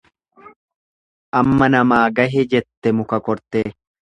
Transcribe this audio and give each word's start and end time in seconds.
Amma 1.41 1.69
namaa 1.75 2.01
gahe 2.21 2.45
jette 2.55 2.97
muka 2.99 3.25
kortee. 3.29 3.67